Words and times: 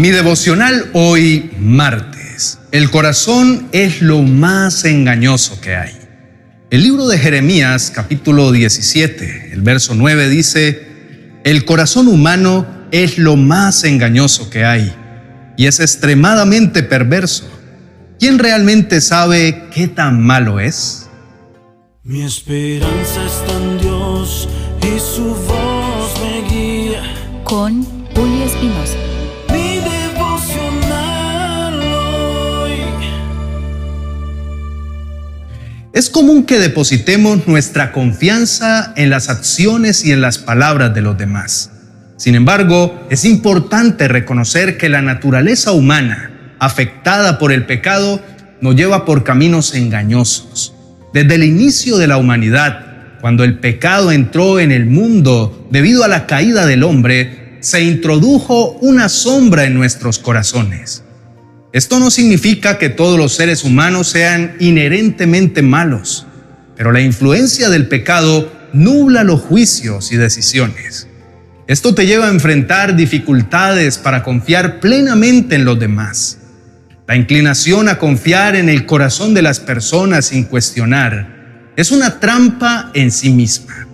Mi 0.00 0.08
devocional 0.08 0.88
hoy 0.94 1.50
martes. 1.58 2.58
El 2.72 2.90
corazón 2.90 3.68
es 3.72 4.00
lo 4.00 4.22
más 4.22 4.86
engañoso 4.86 5.60
que 5.60 5.76
hay. 5.76 5.94
El 6.70 6.84
libro 6.84 7.06
de 7.06 7.18
Jeremías 7.18 7.92
capítulo 7.94 8.50
17, 8.50 9.50
el 9.52 9.60
verso 9.60 9.94
9 9.94 10.30
dice, 10.30 10.86
El 11.44 11.66
corazón 11.66 12.08
humano 12.08 12.66
es 12.92 13.18
lo 13.18 13.36
más 13.36 13.84
engañoso 13.84 14.48
que 14.48 14.64
hay 14.64 14.90
y 15.58 15.66
es 15.66 15.80
extremadamente 15.80 16.82
perverso. 16.82 17.44
¿Quién 18.18 18.38
realmente 18.38 19.02
sabe 19.02 19.64
qué 19.70 19.86
tan 19.86 20.22
malo 20.22 20.60
es? 20.60 21.10
Mi 22.04 22.22
esperanza 22.22 23.22
está 23.26 23.52
en 23.54 23.78
Dios 23.78 24.48
y 24.80 24.98
su 24.98 25.34
voz 25.34 26.14
me 26.22 26.48
guía. 26.48 27.02
Con 27.44 27.84
Julio 28.14 28.44
Espinosa. 28.46 28.96
Es 36.00 36.08
común 36.08 36.44
que 36.44 36.58
depositemos 36.58 37.46
nuestra 37.46 37.92
confianza 37.92 38.94
en 38.96 39.10
las 39.10 39.28
acciones 39.28 40.02
y 40.02 40.12
en 40.12 40.22
las 40.22 40.38
palabras 40.38 40.94
de 40.94 41.02
los 41.02 41.18
demás. 41.18 41.72
Sin 42.16 42.34
embargo, 42.36 43.06
es 43.10 43.26
importante 43.26 44.08
reconocer 44.08 44.78
que 44.78 44.88
la 44.88 45.02
naturaleza 45.02 45.72
humana 45.72 46.54
afectada 46.58 47.38
por 47.38 47.52
el 47.52 47.66
pecado, 47.66 48.18
nos 48.62 48.76
lleva 48.76 49.04
por 49.04 49.24
caminos 49.24 49.74
engañosos. 49.74 50.72
Desde 51.12 51.34
el 51.34 51.44
inicio 51.44 51.98
de 51.98 52.06
la 52.06 52.16
humanidad, 52.16 53.18
cuando 53.20 53.44
el 53.44 53.58
pecado 53.58 54.10
entró 54.10 54.58
en 54.58 54.72
el 54.72 54.86
mundo 54.86 55.68
debido 55.70 56.02
a 56.02 56.08
la 56.08 56.26
caída 56.26 56.64
del 56.64 56.82
hombre, 56.82 57.58
se 57.60 57.82
introdujo 57.82 58.70
una 58.80 59.10
sombra 59.10 59.64
en 59.64 59.74
nuestros 59.74 60.18
corazones. 60.18 61.04
Esto 61.72 62.00
no 62.00 62.10
significa 62.10 62.78
que 62.78 62.88
todos 62.88 63.16
los 63.16 63.32
seres 63.32 63.62
humanos 63.62 64.08
sean 64.08 64.56
inherentemente 64.58 65.62
malos, 65.62 66.26
pero 66.76 66.90
la 66.90 67.00
influencia 67.00 67.68
del 67.68 67.86
pecado 67.86 68.50
nubla 68.72 69.22
los 69.22 69.40
juicios 69.40 70.10
y 70.10 70.16
decisiones. 70.16 71.06
Esto 71.68 71.94
te 71.94 72.06
lleva 72.06 72.26
a 72.26 72.30
enfrentar 72.30 72.96
dificultades 72.96 73.98
para 73.98 74.24
confiar 74.24 74.80
plenamente 74.80 75.54
en 75.54 75.64
los 75.64 75.78
demás. 75.78 76.38
La 77.06 77.14
inclinación 77.14 77.88
a 77.88 77.98
confiar 77.98 78.56
en 78.56 78.68
el 78.68 78.84
corazón 78.84 79.32
de 79.32 79.42
las 79.42 79.60
personas 79.60 80.26
sin 80.26 80.44
cuestionar 80.44 81.72
es 81.76 81.92
una 81.92 82.18
trampa 82.18 82.90
en 82.94 83.12
sí 83.12 83.30
misma. 83.30 83.86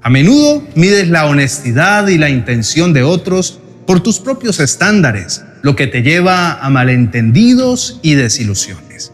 A 0.00 0.08
menudo 0.08 0.66
mides 0.74 1.08
la 1.08 1.26
honestidad 1.26 2.08
y 2.08 2.16
la 2.16 2.30
intención 2.30 2.94
de 2.94 3.02
otros 3.02 3.57
por 3.88 4.02
tus 4.02 4.20
propios 4.20 4.60
estándares, 4.60 5.42
lo 5.62 5.74
que 5.74 5.86
te 5.86 6.02
lleva 6.02 6.60
a 6.60 6.68
malentendidos 6.68 8.00
y 8.02 8.16
desilusiones. 8.16 9.12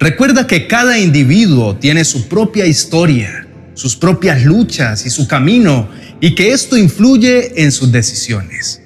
Recuerda 0.00 0.48
que 0.48 0.66
cada 0.66 0.98
individuo 0.98 1.76
tiene 1.76 2.04
su 2.04 2.26
propia 2.26 2.66
historia, 2.66 3.46
sus 3.74 3.94
propias 3.94 4.44
luchas 4.44 5.06
y 5.06 5.10
su 5.10 5.28
camino, 5.28 5.88
y 6.20 6.34
que 6.34 6.50
esto 6.50 6.76
influye 6.76 7.62
en 7.62 7.70
sus 7.70 7.92
decisiones. 7.92 8.82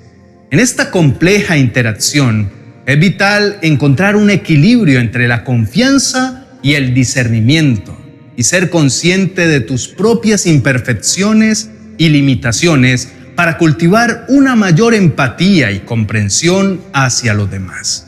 En 0.50 0.60
esta 0.60 0.90
compleja 0.90 1.56
interacción, 1.56 2.52
es 2.84 3.00
vital 3.00 3.56
encontrar 3.62 4.16
un 4.16 4.28
equilibrio 4.28 5.00
entre 5.00 5.26
la 5.26 5.42
confianza 5.42 6.48
y 6.62 6.74
el 6.74 6.92
discernimiento 6.92 7.96
y 8.36 8.42
ser 8.42 8.68
consciente 8.68 9.46
de 9.46 9.60
tus 9.60 9.88
propias 9.88 10.44
imperfecciones 10.44 11.70
y 11.96 12.10
limitaciones 12.10 13.08
para 13.34 13.58
cultivar 13.58 14.26
una 14.28 14.54
mayor 14.56 14.94
empatía 14.94 15.72
y 15.72 15.80
comprensión 15.80 16.80
hacia 16.92 17.34
los 17.34 17.50
demás. 17.50 18.06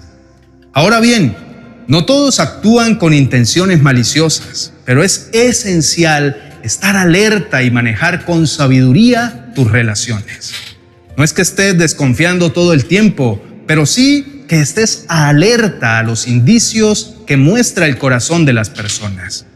Ahora 0.72 1.00
bien, 1.00 1.36
no 1.88 2.04
todos 2.04 2.40
actúan 2.40 2.96
con 2.96 3.14
intenciones 3.14 3.80
maliciosas, 3.80 4.72
pero 4.84 5.02
es 5.02 5.30
esencial 5.32 6.58
estar 6.62 6.96
alerta 6.96 7.62
y 7.62 7.70
manejar 7.70 8.24
con 8.24 8.46
sabiduría 8.46 9.52
tus 9.54 9.70
relaciones. 9.70 10.52
No 11.16 11.24
es 11.24 11.32
que 11.32 11.42
estés 11.42 11.78
desconfiando 11.78 12.52
todo 12.52 12.72
el 12.72 12.84
tiempo, 12.86 13.42
pero 13.66 13.86
sí 13.86 14.44
que 14.48 14.60
estés 14.60 15.04
alerta 15.08 15.98
a 15.98 16.02
los 16.02 16.26
indicios 16.26 17.14
que 17.26 17.36
muestra 17.36 17.86
el 17.86 17.98
corazón 17.98 18.44
de 18.44 18.52
las 18.52 18.70
personas. 18.70 19.46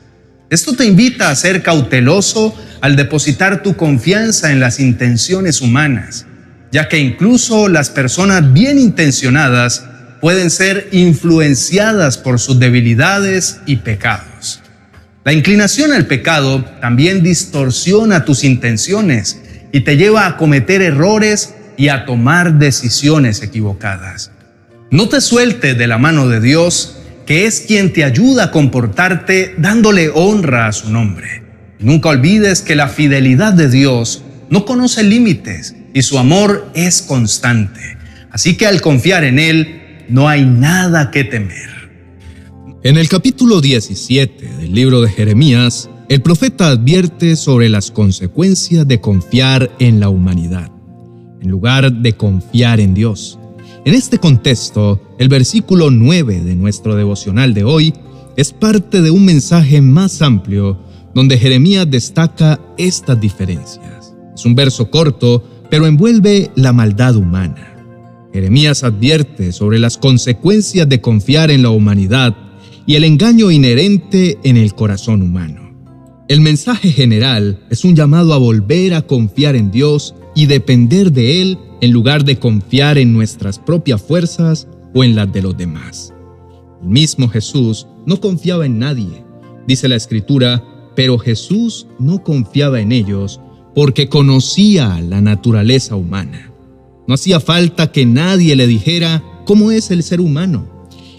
Esto 0.48 0.74
te 0.74 0.84
invita 0.84 1.30
a 1.30 1.36
ser 1.36 1.62
cauteloso 1.62 2.56
al 2.80 2.96
depositar 2.96 3.62
tu 3.62 3.76
confianza 3.76 4.52
en 4.52 4.60
las 4.60 4.80
intenciones 4.80 5.60
humanas, 5.60 6.26
ya 6.72 6.88
que 6.88 6.98
incluso 6.98 7.68
las 7.68 7.90
personas 7.90 8.52
bien 8.52 8.78
intencionadas 8.78 9.84
pueden 10.20 10.50
ser 10.50 10.88
influenciadas 10.92 12.18
por 12.18 12.38
sus 12.38 12.58
debilidades 12.58 13.60
y 13.66 13.76
pecados. 13.76 14.62
La 15.24 15.32
inclinación 15.32 15.92
al 15.92 16.06
pecado 16.06 16.64
también 16.80 17.22
distorsiona 17.22 18.24
tus 18.24 18.44
intenciones 18.44 19.40
y 19.72 19.80
te 19.80 19.96
lleva 19.96 20.26
a 20.26 20.36
cometer 20.36 20.82
errores 20.82 21.54
y 21.76 21.88
a 21.88 22.04
tomar 22.04 22.58
decisiones 22.58 23.42
equivocadas. 23.42 24.30
No 24.90 25.08
te 25.08 25.20
sueltes 25.20 25.76
de 25.78 25.86
la 25.86 25.98
mano 25.98 26.28
de 26.28 26.40
Dios, 26.40 26.96
que 27.26 27.46
es 27.46 27.60
quien 27.60 27.92
te 27.92 28.02
ayuda 28.04 28.44
a 28.44 28.50
comportarte 28.50 29.54
dándole 29.56 30.10
honra 30.12 30.66
a 30.66 30.72
su 30.72 30.90
nombre. 30.90 31.39
Nunca 31.80 32.10
olvides 32.10 32.60
que 32.60 32.76
la 32.76 32.88
fidelidad 32.88 33.54
de 33.54 33.70
Dios 33.70 34.22
no 34.50 34.66
conoce 34.66 35.02
límites 35.02 35.74
y 35.94 36.02
su 36.02 36.18
amor 36.18 36.70
es 36.74 37.00
constante. 37.00 37.80
Así 38.30 38.58
que 38.58 38.66
al 38.66 38.82
confiar 38.82 39.24
en 39.24 39.38
Él, 39.38 40.04
no 40.10 40.28
hay 40.28 40.44
nada 40.44 41.10
que 41.10 41.24
temer. 41.24 41.70
En 42.82 42.98
el 42.98 43.08
capítulo 43.08 43.62
17 43.62 44.56
del 44.58 44.74
libro 44.74 45.00
de 45.00 45.08
Jeremías, 45.08 45.88
el 46.10 46.20
profeta 46.20 46.68
advierte 46.68 47.34
sobre 47.34 47.70
las 47.70 47.90
consecuencias 47.90 48.86
de 48.86 49.00
confiar 49.00 49.70
en 49.78 50.00
la 50.00 50.10
humanidad, 50.10 50.70
en 51.40 51.48
lugar 51.48 51.90
de 51.90 52.12
confiar 52.12 52.80
en 52.80 52.92
Dios. 52.92 53.38
En 53.86 53.94
este 53.94 54.18
contexto, 54.18 55.00
el 55.18 55.30
versículo 55.30 55.90
9 55.90 56.42
de 56.42 56.56
nuestro 56.56 56.94
devocional 56.94 57.54
de 57.54 57.64
hoy 57.64 57.94
es 58.36 58.52
parte 58.52 59.00
de 59.00 59.10
un 59.10 59.24
mensaje 59.24 59.80
más 59.80 60.20
amplio 60.20 60.89
donde 61.14 61.38
Jeremías 61.38 61.90
destaca 61.90 62.60
estas 62.78 63.20
diferencias. 63.20 64.14
Es 64.34 64.44
un 64.44 64.54
verso 64.54 64.90
corto, 64.90 65.44
pero 65.70 65.86
envuelve 65.86 66.50
la 66.56 66.72
maldad 66.72 67.16
humana. 67.16 67.70
Jeremías 68.32 68.84
advierte 68.84 69.52
sobre 69.52 69.78
las 69.78 69.98
consecuencias 69.98 70.88
de 70.88 71.00
confiar 71.00 71.50
en 71.50 71.62
la 71.62 71.70
humanidad 71.70 72.36
y 72.86 72.94
el 72.94 73.04
engaño 73.04 73.50
inherente 73.50 74.38
en 74.44 74.56
el 74.56 74.74
corazón 74.74 75.22
humano. 75.22 75.70
El 76.28 76.40
mensaje 76.40 76.92
general 76.92 77.58
es 77.70 77.84
un 77.84 77.96
llamado 77.96 78.32
a 78.34 78.38
volver 78.38 78.94
a 78.94 79.02
confiar 79.02 79.56
en 79.56 79.72
Dios 79.72 80.14
y 80.36 80.46
depender 80.46 81.10
de 81.10 81.42
Él 81.42 81.58
en 81.80 81.90
lugar 81.90 82.24
de 82.24 82.38
confiar 82.38 82.98
en 82.98 83.12
nuestras 83.12 83.58
propias 83.58 84.00
fuerzas 84.00 84.68
o 84.94 85.02
en 85.02 85.16
las 85.16 85.32
de 85.32 85.42
los 85.42 85.56
demás. 85.56 86.12
El 86.82 86.88
mismo 86.88 87.28
Jesús 87.28 87.86
no 88.06 88.20
confiaba 88.20 88.64
en 88.64 88.78
nadie, 88.78 89.24
dice 89.66 89.88
la 89.88 89.96
Escritura, 89.96 90.62
pero 90.94 91.18
Jesús 91.18 91.86
no 91.98 92.22
confiaba 92.22 92.80
en 92.80 92.92
ellos 92.92 93.40
porque 93.74 94.08
conocía 94.08 95.00
la 95.00 95.20
naturaleza 95.20 95.96
humana. 95.96 96.50
No 97.06 97.14
hacía 97.14 97.40
falta 97.40 97.92
que 97.92 98.06
nadie 98.06 98.56
le 98.56 98.66
dijera 98.66 99.22
cómo 99.46 99.70
es 99.70 99.90
el 99.90 100.02
ser 100.02 100.20
humano. 100.20 100.66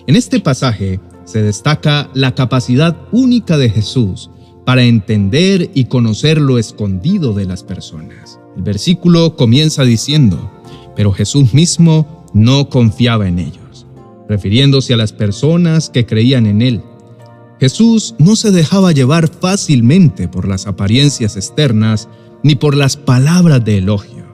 En 0.08 0.16
este 0.16 0.40
pasaje 0.40 1.00
se 1.26 1.42
destaca 1.42 2.10
la 2.14 2.36
capacidad 2.36 2.98
única 3.12 3.58
de 3.58 3.70
Jesús 3.70 4.30
para 4.66 4.84
entender 4.84 5.72
y 5.74 5.86
conocer 5.86 6.40
lo 6.40 6.58
escondido 6.58 7.34
de 7.34 7.46
las 7.46 7.64
personas. 7.64 8.40
El 8.56 8.64
versículo 8.64 9.36
comienza 9.36 9.84
diciendo, 9.84 10.52
pero 10.96 11.12
Jesús 11.12 11.54
mismo 11.54 12.26
no 12.34 12.70
confiaba 12.70 13.28
en 13.28 13.40
ellos, 13.40 13.86
refiriéndose 14.28 14.94
a 14.94 14.98
las 14.98 15.14
personas 15.14 15.90
que 15.90 16.06
creían 16.06 16.46
en 16.46 16.62
Él. 16.62 16.82
Jesús 17.62 18.16
no 18.18 18.36
se 18.36 18.50
dejaba 18.50 18.92
llevar 18.92 19.30
fácilmente 19.30 20.28
por 20.28 20.48
las 20.48 20.66
apariencias 20.66 21.36
externas 21.36 22.10
ni 22.42 22.56
por 22.56 22.76
las 22.76 22.98
palabras 22.98 23.64
de 23.64 23.78
elogio. 23.78 24.26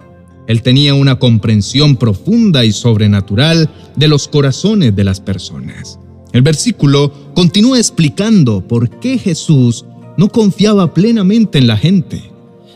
Él 0.48 0.62
tenía 0.62 0.94
una 0.94 1.20
comprensión 1.20 1.98
profunda 1.98 2.64
y 2.64 2.72
sobrenatural 2.72 3.70
de 3.98 4.08
los 4.08 4.30
corazones 4.30 4.96
de 4.96 5.04
las 5.04 5.20
personas. 5.20 6.00
El 6.32 6.42
versículo 6.42 7.12
continúa 7.36 7.80
explicando 7.80 8.66
por 8.66 8.90
qué 9.02 9.18
Jesús 9.18 9.84
no 10.16 10.30
confiaba 10.30 10.94
plenamente 10.94 11.58
en 11.58 11.68
la 11.68 11.76
gente. 11.76 12.32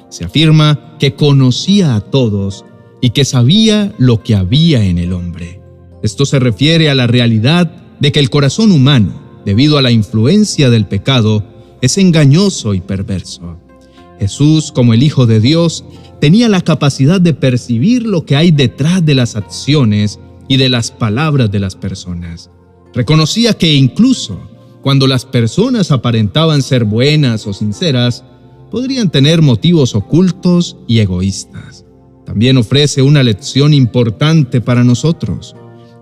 Se 0.10 0.26
afirma 0.26 0.98
que 1.00 1.16
conocía 1.16 1.96
a 1.96 2.02
todos 2.02 2.66
y 3.00 3.12
que 3.12 3.24
sabía 3.24 3.96
lo 3.98 4.22
que 4.22 4.36
había 4.36 4.84
en 4.84 4.98
el 4.98 5.14
hombre. 5.14 5.62
Esto 6.04 6.26
se 6.26 6.40
refiere 6.40 6.90
a 6.90 6.96
la 6.96 7.08
realidad 7.08 7.72
de 8.02 8.12
que 8.12 8.20
el 8.20 8.30
corazón 8.30 8.74
humano, 8.74 9.21
debido 9.46 9.78
a 9.78 9.82
la 9.82 9.92
influencia 9.92 10.70
del 10.70 10.88
pecado, 10.88 11.44
es 11.82 11.98
engañoso 11.98 12.74
y 12.74 12.82
perverso. 12.82 13.58
Jesús, 14.20 14.72
como 14.72 14.94
el 14.94 15.02
Hijo 15.02 15.26
de 15.26 15.40
Dios, 15.40 15.84
tenía 16.20 16.48
la 16.48 16.62
capacidad 16.62 17.20
de 17.20 17.34
percibir 17.34 18.04
lo 18.04 18.26
que 18.26 18.36
hay 18.36 18.52
detrás 18.52 19.04
de 19.04 19.16
las 19.16 19.36
acciones 19.36 20.20
y 20.48 20.58
de 20.58 20.70
las 20.70 20.92
palabras 20.92 21.52
de 21.52 21.60
las 21.60 21.76
personas. 21.76 22.52
Reconocía 22.94 23.54
que 23.54 23.74
incluso 23.74 24.40
cuando 24.82 25.08
las 25.08 25.26
personas 25.26 25.92
aparentaban 25.92 26.62
ser 26.62 26.84
buenas 26.84 27.48
o 27.48 27.54
sinceras, 27.54 28.24
podrían 28.70 29.10
tener 29.10 29.42
motivos 29.42 29.96
ocultos 29.96 30.78
y 30.88 31.00
egoístas. 31.00 31.86
También 32.26 32.58
ofrece 32.58 33.02
una 33.02 33.24
lección 33.24 33.74
importante 33.74 34.62
para 34.62 34.84
nosotros. 34.84 35.56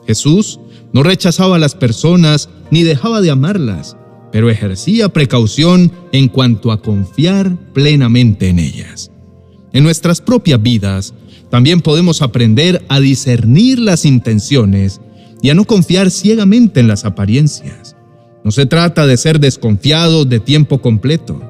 Jesús 0.05 0.59
no 0.93 1.03
rechazaba 1.03 1.55
a 1.55 1.59
las 1.59 1.75
personas 1.75 2.49
ni 2.71 2.83
dejaba 2.83 3.21
de 3.21 3.31
amarlas, 3.31 3.97
pero 4.31 4.49
ejercía 4.49 5.09
precaución 5.09 5.91
en 6.11 6.27
cuanto 6.27 6.71
a 6.71 6.81
confiar 6.81 7.55
plenamente 7.73 8.49
en 8.49 8.59
ellas. 8.59 9.11
En 9.73 9.83
nuestras 9.83 10.21
propias 10.21 10.61
vidas 10.61 11.13
también 11.49 11.81
podemos 11.81 12.21
aprender 12.21 12.83
a 12.89 12.99
discernir 12.99 13.79
las 13.79 14.05
intenciones 14.05 15.01
y 15.41 15.49
a 15.49 15.55
no 15.55 15.65
confiar 15.65 16.11
ciegamente 16.11 16.79
en 16.79 16.87
las 16.87 17.05
apariencias. 17.05 17.95
No 18.43 18.51
se 18.51 18.65
trata 18.65 19.05
de 19.05 19.17
ser 19.17 19.39
desconfiados 19.39 20.29
de 20.29 20.39
tiempo 20.39 20.81
completo, 20.81 21.41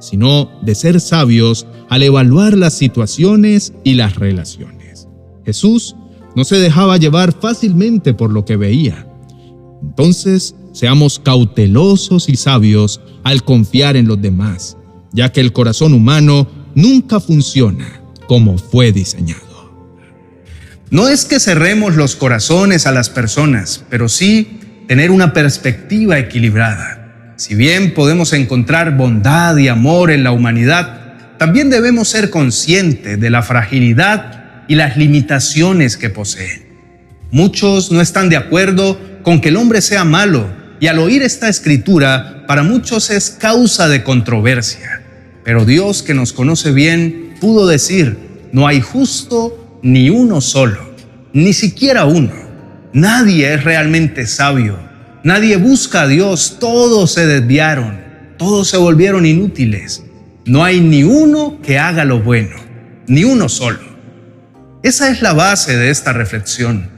sino 0.00 0.50
de 0.62 0.74
ser 0.74 1.00
sabios 1.00 1.66
al 1.88 2.02
evaluar 2.02 2.56
las 2.56 2.74
situaciones 2.74 3.72
y 3.84 3.94
las 3.94 4.16
relaciones. 4.16 5.08
Jesús 5.44 5.96
no 6.34 6.44
se 6.44 6.56
dejaba 6.56 6.96
llevar 6.96 7.32
fácilmente 7.32 8.14
por 8.14 8.32
lo 8.32 8.44
que 8.44 8.56
veía. 8.56 9.06
Entonces, 9.82 10.54
seamos 10.72 11.18
cautelosos 11.18 12.28
y 12.28 12.36
sabios 12.36 13.00
al 13.24 13.42
confiar 13.42 13.96
en 13.96 14.06
los 14.06 14.20
demás, 14.20 14.76
ya 15.12 15.32
que 15.32 15.40
el 15.40 15.52
corazón 15.52 15.94
humano 15.94 16.48
nunca 16.74 17.20
funciona 17.20 18.02
como 18.28 18.58
fue 18.58 18.92
diseñado. 18.92 19.48
No 20.90 21.08
es 21.08 21.24
que 21.24 21.40
cerremos 21.40 21.96
los 21.96 22.16
corazones 22.16 22.86
a 22.86 22.92
las 22.92 23.10
personas, 23.10 23.84
pero 23.90 24.08
sí 24.08 24.60
tener 24.86 25.10
una 25.10 25.32
perspectiva 25.32 26.18
equilibrada. 26.18 27.34
Si 27.36 27.54
bien 27.54 27.94
podemos 27.94 28.32
encontrar 28.32 28.96
bondad 28.96 29.56
y 29.58 29.68
amor 29.68 30.10
en 30.10 30.24
la 30.24 30.32
humanidad, 30.32 31.36
también 31.38 31.70
debemos 31.70 32.08
ser 32.08 32.30
conscientes 32.30 33.20
de 33.20 33.30
la 33.30 33.42
fragilidad 33.42 34.37
y 34.68 34.74
las 34.74 34.96
limitaciones 34.96 35.96
que 35.96 36.10
poseen. 36.10 36.68
Muchos 37.30 37.90
no 37.90 38.00
están 38.00 38.28
de 38.28 38.36
acuerdo 38.36 38.98
con 39.22 39.40
que 39.40 39.48
el 39.48 39.56
hombre 39.56 39.80
sea 39.80 40.04
malo 40.04 40.46
y 40.80 40.86
al 40.86 40.98
oír 40.98 41.22
esta 41.22 41.48
escritura 41.48 42.44
para 42.46 42.62
muchos 42.62 43.10
es 43.10 43.30
causa 43.30 43.88
de 43.88 44.04
controversia. 44.04 45.02
Pero 45.44 45.64
Dios 45.64 46.02
que 46.02 46.14
nos 46.14 46.32
conoce 46.32 46.70
bien 46.72 47.34
pudo 47.40 47.66
decir, 47.66 48.16
no 48.52 48.66
hay 48.66 48.80
justo 48.80 49.80
ni 49.82 50.10
uno 50.10 50.40
solo, 50.40 50.94
ni 51.32 51.52
siquiera 51.52 52.04
uno. 52.04 52.32
Nadie 52.92 53.54
es 53.54 53.64
realmente 53.64 54.26
sabio, 54.26 54.78
nadie 55.22 55.56
busca 55.56 56.02
a 56.02 56.06
Dios, 56.06 56.56
todos 56.58 57.12
se 57.12 57.26
desviaron, 57.26 58.00
todos 58.36 58.68
se 58.68 58.76
volvieron 58.76 59.26
inútiles. 59.26 60.04
No 60.46 60.64
hay 60.64 60.80
ni 60.80 61.04
uno 61.04 61.58
que 61.62 61.78
haga 61.78 62.04
lo 62.04 62.20
bueno, 62.20 62.56
ni 63.06 63.24
uno 63.24 63.48
solo. 63.48 63.87
Esa 64.82 65.10
es 65.10 65.22
la 65.22 65.32
base 65.32 65.76
de 65.76 65.90
esta 65.90 66.12
reflexión. 66.12 66.88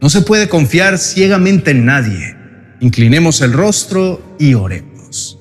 No 0.00 0.08
se 0.08 0.22
puede 0.22 0.48
confiar 0.48 0.96
ciegamente 0.98 1.72
en 1.72 1.84
nadie. 1.84 2.34
Inclinemos 2.80 3.42
el 3.42 3.52
rostro 3.52 4.36
y 4.38 4.54
oremos. 4.54 5.38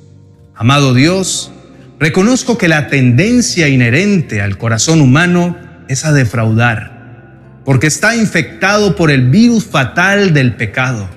Amado 0.55 0.93
Dios, 0.93 1.53
reconozco 1.97 2.57
que 2.57 2.67
la 2.67 2.89
tendencia 2.89 3.69
inherente 3.69 4.41
al 4.41 4.57
corazón 4.57 4.99
humano 4.99 5.57
es 5.87 6.03
a 6.03 6.11
defraudar, 6.11 7.61
porque 7.63 7.87
está 7.87 8.13
infectado 8.13 8.97
por 8.97 9.09
el 9.09 9.29
virus 9.29 9.63
fatal 9.63 10.33
del 10.33 10.57
pecado. 10.57 11.09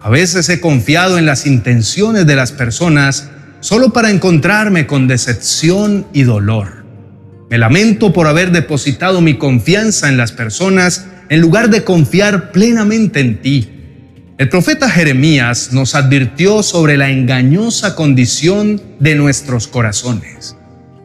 A 0.00 0.10
veces 0.10 0.48
he 0.48 0.60
confiado 0.60 1.18
en 1.18 1.26
las 1.26 1.46
intenciones 1.46 2.26
de 2.26 2.34
las 2.34 2.50
personas 2.50 3.30
solo 3.60 3.92
para 3.92 4.10
encontrarme 4.10 4.88
con 4.88 5.06
decepción 5.06 6.06
y 6.12 6.24
dolor. 6.24 6.83
Me 7.54 7.58
lamento 7.58 8.12
por 8.12 8.26
haber 8.26 8.50
depositado 8.50 9.20
mi 9.20 9.34
confianza 9.34 10.08
en 10.08 10.16
las 10.16 10.32
personas 10.32 11.06
en 11.28 11.40
lugar 11.40 11.70
de 11.70 11.84
confiar 11.84 12.50
plenamente 12.50 13.20
en 13.20 13.40
ti. 13.42 13.70
El 14.38 14.48
profeta 14.48 14.90
Jeremías 14.90 15.68
nos 15.70 15.94
advirtió 15.94 16.64
sobre 16.64 16.96
la 16.96 17.10
engañosa 17.10 17.94
condición 17.94 18.82
de 18.98 19.14
nuestros 19.14 19.68
corazones. 19.68 20.56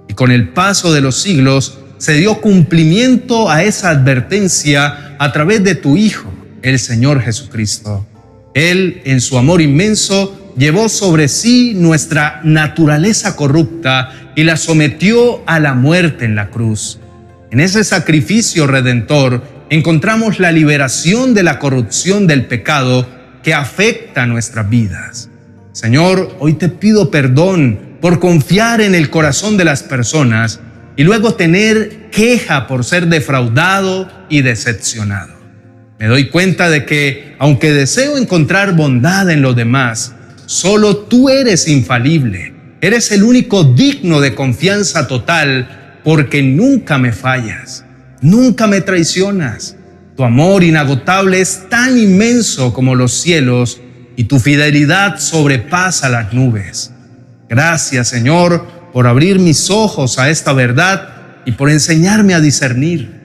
Y 0.07 0.15
con 0.15 0.31
el 0.31 0.49
paso 0.49 0.91
de 0.91 1.01
los 1.01 1.21
siglos 1.21 1.77
se 1.99 2.13
dio 2.13 2.41
cumplimiento 2.41 3.51
a 3.51 3.63
esa 3.63 3.91
advertencia 3.91 5.17
a 5.19 5.31
través 5.31 5.63
de 5.63 5.75
tu 5.75 5.97
Hijo, 5.97 6.33
el 6.63 6.79
Señor 6.79 7.21
Jesucristo. 7.21 8.07
Él, 8.55 9.03
en 9.05 9.21
su 9.21 9.37
amor 9.37 9.61
inmenso, 9.61 10.38
llevó 10.59 10.89
sobre 10.89 11.29
sí 11.29 11.73
nuestra 11.73 12.41
naturaleza 12.43 13.37
corrupta 13.37 14.11
y 14.35 14.43
la 14.43 14.57
sometió 14.57 15.41
a 15.47 15.59
la 15.59 15.73
muerte 15.73 16.25
en 16.25 16.35
la 16.35 16.49
cruz. 16.49 16.99
En 17.49 17.61
ese 17.61 17.83
sacrificio 17.85 18.67
redentor, 18.67 19.41
encontramos 19.69 20.39
la 20.39 20.51
liberación 20.51 21.33
de 21.33 21.43
la 21.43 21.59
corrupción 21.59 22.27
del 22.27 22.45
pecado 22.45 23.07
que 23.41 23.53
afecta 23.53 24.25
nuestras 24.25 24.69
vidas. 24.69 25.29
Señor, 25.71 26.35
hoy 26.39 26.55
te 26.55 26.67
pido 26.67 27.09
perdón 27.09 27.79
por 28.01 28.19
confiar 28.19 28.81
en 28.81 28.95
el 28.95 29.09
corazón 29.09 29.55
de 29.55 29.63
las 29.63 29.81
personas 29.81 30.59
y 30.97 31.03
luego 31.03 31.35
tener 31.35 32.09
queja 32.11 32.67
por 32.67 32.83
ser 32.83 33.07
defraudado 33.07 34.11
y 34.27 34.41
decepcionado. 34.41 35.39
Me 35.99 36.07
doy 36.07 36.27
cuenta 36.27 36.69
de 36.69 36.85
que, 36.85 37.35
aunque 37.39 37.71
deseo 37.71 38.17
encontrar 38.17 38.75
bondad 38.75 39.29
en 39.29 39.41
los 39.41 39.55
demás, 39.55 40.15
solo 40.49 40.97
tú 40.97 41.29
eres 41.29 41.67
infalible. 41.67 42.55
Eres 42.81 43.11
el 43.11 43.21
único 43.21 43.63
digno 43.63 44.19
de 44.19 44.33
confianza 44.33 45.05
total 45.05 45.99
porque 46.03 46.41
nunca 46.41 46.97
me 46.97 47.11
fallas. 47.11 47.85
Nunca 48.21 48.65
me 48.65 48.81
traicionas. 48.81 49.75
Tu 50.17 50.23
amor 50.23 50.63
inagotable 50.63 51.39
es 51.39 51.69
tan 51.69 51.99
inmenso 51.99 52.73
como 52.73 52.95
los 52.95 53.13
cielos 53.13 53.79
y 54.15 54.23
tu 54.23 54.39
fidelidad 54.39 55.19
sobrepasa 55.19 56.09
las 56.09 56.33
nubes. 56.33 56.93
Gracias, 57.47 58.07
Señor, 58.07 58.65
por 58.91 59.05
abrir 59.05 59.37
mis 59.37 59.69
ojos 59.69 60.17
a 60.17 60.31
esta 60.31 60.53
verdad 60.53 61.09
y 61.45 61.51
por 61.51 61.69
enseñarme 61.69 62.33
a 62.33 62.39
discernir. 62.39 63.19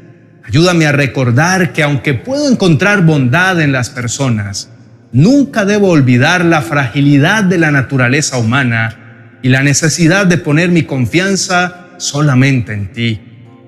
Ayúdame 0.44 0.85
a 0.85 0.93
recordar 0.93 1.73
que 1.73 1.82
aunque 1.82 2.12
puedo 2.12 2.50
encontrar 2.50 3.06
bondad 3.06 3.62
en 3.62 3.73
las 3.73 3.88
personas, 3.88 4.69
nunca 5.14 5.64
debo 5.64 5.90
olvidar 5.90 6.44
la 6.44 6.61
fragilidad 6.61 7.44
de 7.44 7.56
la 7.56 7.71
naturaleza 7.71 8.37
humana 8.37 9.38
y 9.42 9.49
la 9.49 9.62
necesidad 9.62 10.26
de 10.26 10.38
poner 10.38 10.71
mi 10.71 10.83
confianza 10.83 11.87
solamente 11.99 12.73
en 12.73 12.92
ti. 12.92 13.21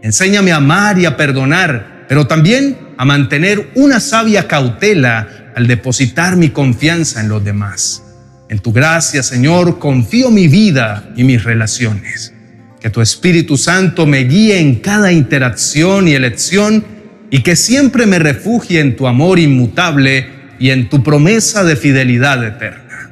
Enséñame 0.02 0.50
a 0.50 0.56
amar 0.56 0.98
y 0.98 1.06
a 1.06 1.16
perdonar, 1.16 2.04
pero 2.08 2.26
también 2.26 2.76
a 2.98 3.04
mantener 3.04 3.70
una 3.76 4.00
sabia 4.00 4.48
cautela 4.48 5.52
al 5.54 5.68
depositar 5.68 6.36
mi 6.36 6.50
confianza 6.50 7.20
en 7.20 7.28
los 7.28 7.44
demás. 7.44 8.02
En 8.48 8.58
tu 8.58 8.72
gracia, 8.72 9.22
Señor, 9.22 9.78
confío 9.78 10.32
mi 10.32 10.48
vida 10.48 11.10
y 11.16 11.22
mis 11.22 11.44
relaciones. 11.44 12.34
Que 12.80 12.90
tu 12.90 13.00
Espíritu 13.00 13.56
Santo 13.56 14.04
me 14.04 14.24
guíe 14.24 14.58
en 14.58 14.76
cada 14.76 15.12
interacción 15.12 16.08
y 16.08 16.14
elección 16.14 16.84
y 17.30 17.42
que 17.42 17.54
siempre 17.54 18.06
me 18.06 18.18
refugie 18.18 18.80
en 18.80 18.96
tu 18.96 19.06
amor 19.06 19.38
inmutable 19.38 20.35
y 20.58 20.70
en 20.70 20.88
tu 20.88 21.02
promesa 21.02 21.64
de 21.64 21.76
fidelidad 21.76 22.44
eterna. 22.44 23.10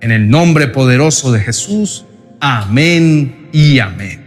En 0.00 0.10
el 0.10 0.28
nombre 0.28 0.68
poderoso 0.68 1.32
de 1.32 1.40
Jesús, 1.40 2.04
amén 2.40 3.48
y 3.52 3.78
amén. 3.78 4.24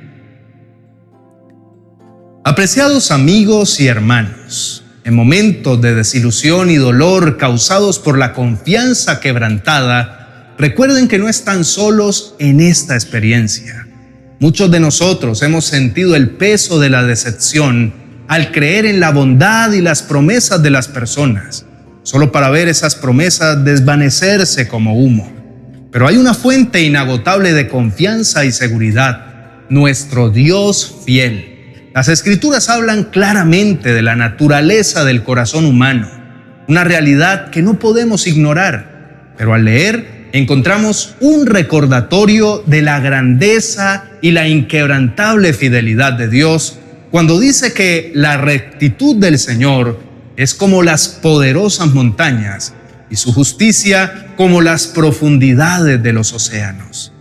Apreciados 2.43 3.11
amigos 3.11 3.79
y 3.79 3.87
hermanos, 3.87 4.83
en 5.03 5.13
momentos 5.13 5.81
de 5.81 5.93
desilusión 5.93 6.71
y 6.71 6.77
dolor 6.77 7.37
causados 7.37 7.99
por 7.99 8.17
la 8.17 8.33
confianza 8.33 9.19
quebrantada, 9.19 10.53
recuerden 10.57 11.07
que 11.07 11.19
no 11.19 11.29
están 11.29 11.63
solos 11.63 12.35
en 12.39 12.59
esta 12.59 12.95
experiencia. 12.95 13.85
Muchos 14.39 14.71
de 14.71 14.79
nosotros 14.79 15.41
hemos 15.43 15.65
sentido 15.65 16.15
el 16.15 16.31
peso 16.31 16.79
de 16.79 16.89
la 16.89 17.03
decepción 17.03 17.93
al 18.27 18.51
creer 18.51 18.85
en 18.85 18.99
la 18.99 19.11
bondad 19.11 19.71
y 19.73 19.81
las 19.81 20.01
promesas 20.01 20.61
de 20.63 20.69
las 20.69 20.87
personas, 20.87 21.65
solo 22.07 22.31
para 22.31 22.49
ver 22.49 22.69
esas 22.69 22.95
promesas 22.95 23.65
desvanecerse 23.65 24.67
como 24.67 24.95
humo. 24.95 25.29
Pero 25.91 26.07
hay 26.07 26.15
una 26.15 26.33
fuente 26.33 26.81
inagotable 26.81 27.53
de 27.53 27.67
confianza 27.67 28.45
y 28.45 28.51
seguridad, 28.51 29.65
nuestro 29.69 30.29
Dios 30.29 31.01
fiel 31.05 31.57
las 31.97 32.09
escrituras 32.09 32.69
hablan 32.69 33.05
claramente 33.05 33.91
de 33.91 34.03
la 34.03 34.15
naturaleza 34.15 35.03
del 35.03 35.23
corazón 35.23 35.65
humano, 35.65 36.07
una 36.67 36.83
realidad 36.83 37.49
que 37.49 37.63
no 37.63 37.79
podemos 37.79 38.27
ignorar, 38.27 39.33
pero 39.35 39.55
al 39.55 39.65
leer 39.65 40.27
encontramos 40.31 41.15
un 41.21 41.47
recordatorio 41.47 42.61
de 42.67 42.83
la 42.83 42.99
grandeza 42.99 44.05
y 44.21 44.29
la 44.29 44.47
inquebrantable 44.47 45.53
fidelidad 45.53 46.13
de 46.13 46.29
Dios 46.29 46.77
cuando 47.09 47.39
dice 47.39 47.73
que 47.73 48.11
la 48.13 48.37
rectitud 48.37 49.15
del 49.15 49.39
Señor 49.39 49.99
es 50.37 50.53
como 50.53 50.83
las 50.83 51.07
poderosas 51.09 51.93
montañas 51.93 52.73
y 53.09 53.15
su 53.15 53.33
justicia 53.33 54.33
como 54.37 54.61
las 54.61 54.87
profundidades 54.87 56.01
de 56.01 56.13
los 56.13 56.31
océanos. 56.31 57.11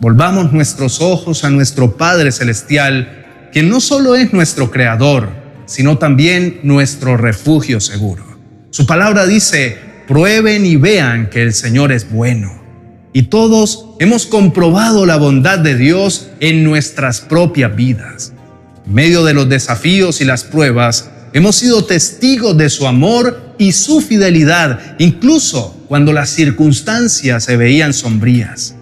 Volvamos 0.00 0.52
nuestros 0.52 1.00
ojos 1.00 1.44
a 1.44 1.50
nuestro 1.50 1.96
Padre 1.96 2.32
Celestial, 2.32 3.48
quien 3.52 3.68
no 3.68 3.80
solo 3.80 4.16
es 4.16 4.32
nuestro 4.32 4.70
Creador, 4.70 5.30
sino 5.66 5.98
también 5.98 6.58
nuestro 6.64 7.16
refugio 7.16 7.80
seguro. 7.80 8.24
Su 8.70 8.86
palabra 8.86 9.26
dice, 9.26 9.78
prueben 10.08 10.66
y 10.66 10.76
vean 10.76 11.30
que 11.30 11.42
el 11.42 11.52
Señor 11.52 11.92
es 11.92 12.10
bueno. 12.10 12.60
Y 13.12 13.24
todos 13.24 13.90
hemos 14.00 14.26
comprobado 14.26 15.06
la 15.06 15.16
bondad 15.16 15.58
de 15.58 15.76
Dios 15.76 16.30
en 16.40 16.64
nuestras 16.64 17.20
propias 17.20 17.76
vidas. 17.76 18.32
En 18.86 18.94
medio 18.94 19.24
de 19.24 19.34
los 19.34 19.48
desafíos 19.48 20.20
y 20.20 20.24
las 20.24 20.44
pruebas, 20.44 21.10
hemos 21.32 21.56
sido 21.56 21.84
testigos 21.84 22.56
de 22.56 22.70
su 22.70 22.86
amor 22.86 23.54
y 23.58 23.72
su 23.72 24.00
fidelidad, 24.00 24.96
incluso 24.98 25.76
cuando 25.88 26.12
las 26.12 26.30
circunstancias 26.30 27.44
se 27.44 27.56
veían 27.56 27.92
sombrías. 27.92 28.74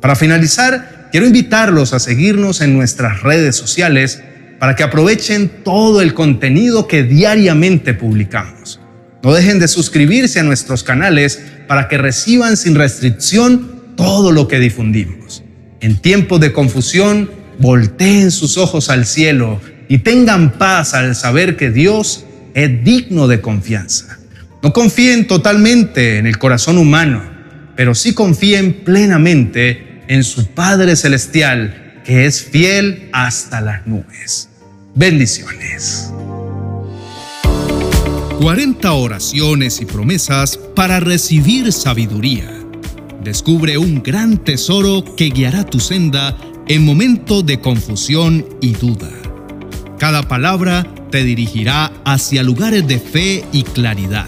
Para 0.00 0.16
finalizar, 0.16 1.08
quiero 1.10 1.26
invitarlos 1.26 1.92
a 1.92 1.98
seguirnos 1.98 2.60
en 2.60 2.74
nuestras 2.74 3.22
redes 3.22 3.56
sociales 3.56 4.20
para 4.58 4.74
que 4.74 4.82
aprovechen 4.82 5.62
todo 5.64 6.00
el 6.00 6.14
contenido 6.14 6.88
que 6.88 7.02
diariamente 7.02 7.94
publicamos. 7.94 8.80
No 9.22 9.34
dejen 9.34 9.58
de 9.58 9.68
suscribirse 9.68 10.40
a 10.40 10.44
nuestros 10.44 10.82
canales 10.82 11.40
para 11.66 11.88
que 11.88 11.98
reciban 11.98 12.56
sin 12.56 12.74
restricción 12.74 13.94
todo 13.96 14.32
lo 14.32 14.48
que 14.48 14.58
difundimos. 14.58 15.42
En 15.80 15.96
tiempos 16.00 16.40
de 16.40 16.52
confusión, 16.52 17.30
volteen 17.58 18.30
sus 18.30 18.56
ojos 18.56 18.88
al 18.88 19.06
cielo 19.06 19.60
y 19.88 19.98
tengan 19.98 20.52
paz 20.58 20.94
al 20.94 21.14
saber 21.14 21.56
que 21.56 21.70
Dios 21.70 22.24
es 22.54 22.84
digno 22.84 23.28
de 23.28 23.40
confianza. 23.40 24.18
No 24.62 24.72
confíen 24.72 25.26
totalmente 25.26 26.18
en 26.18 26.26
el 26.26 26.38
corazón 26.38 26.78
humano, 26.78 27.22
pero 27.76 27.94
sí 27.94 28.14
confíen 28.14 28.84
plenamente 28.84 30.02
en 30.08 30.24
su 30.24 30.46
Padre 30.48 30.96
Celestial, 30.96 32.02
que 32.04 32.26
es 32.26 32.42
fiel 32.42 33.08
hasta 33.12 33.60
las 33.60 33.86
nubes. 33.86 34.48
Bendiciones. 34.94 36.10
40 38.40 38.92
oraciones 38.92 39.80
y 39.80 39.86
promesas 39.86 40.58
para 40.74 41.00
recibir 41.00 41.72
sabiduría. 41.72 42.50
Descubre 43.22 43.76
un 43.78 44.02
gran 44.02 44.38
tesoro 44.38 45.04
que 45.16 45.30
guiará 45.30 45.64
tu 45.64 45.80
senda 45.80 46.36
en 46.68 46.84
momentos 46.84 47.44
de 47.44 47.60
confusión 47.60 48.46
y 48.60 48.72
duda. 48.72 49.25
Cada 49.98 50.22
palabra 50.22 50.86
te 51.10 51.24
dirigirá 51.24 51.90
hacia 52.04 52.42
lugares 52.42 52.86
de 52.86 52.98
fe 52.98 53.44
y 53.52 53.62
claridad. 53.62 54.26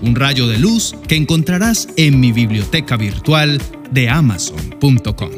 Un 0.00 0.14
rayo 0.14 0.46
de 0.46 0.58
luz 0.58 0.94
que 1.06 1.16
encontrarás 1.16 1.88
en 1.96 2.20
mi 2.20 2.32
biblioteca 2.32 2.96
virtual 2.96 3.60
de 3.90 4.08
amazon.com. 4.08 5.30